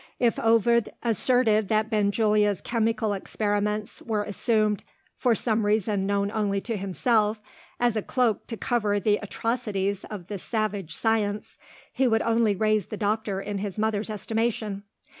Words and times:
If 0.17 0.39
Ovid 0.39 0.91
asserted 1.03 1.67
that 1.67 1.91
Benjulia's 1.91 2.59
chemical 2.61 3.13
experiments 3.13 4.01
were 4.01 4.23
assumed 4.23 4.83
for 5.15 5.35
some 5.35 5.63
reason 5.63 6.07
known 6.07 6.31
only 6.31 6.59
to 6.61 6.75
himself 6.75 7.39
as 7.79 7.95
a 7.95 8.01
cloak 8.01 8.47
to 8.47 8.57
cover 8.57 8.99
the 8.99 9.19
atrocities 9.21 10.03
of 10.05 10.27
the 10.27 10.39
Savage 10.39 10.95
Science, 10.95 11.55
he 11.93 12.07
would 12.07 12.23
only 12.23 12.55
raise 12.55 12.87
the 12.87 12.97
doctor 12.97 13.41
in 13.41 13.59
his 13.59 13.77
mother's 13.77 14.09
estimation. 14.09 14.81